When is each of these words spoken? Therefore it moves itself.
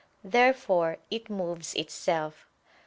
Therefore 0.23 0.97
it 1.11 1.29
moves 1.29 1.75
itself. 1.75 2.47